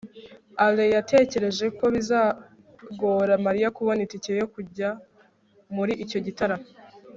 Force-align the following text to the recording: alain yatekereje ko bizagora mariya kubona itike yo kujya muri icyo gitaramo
alain 0.65 0.91
yatekereje 0.97 1.65
ko 1.77 1.85
bizagora 1.95 3.33
mariya 3.45 3.73
kubona 3.77 3.99
itike 4.07 4.31
yo 4.41 4.47
kujya 4.53 4.89
muri 5.75 5.93
icyo 6.03 6.19
gitaramo 6.25 6.67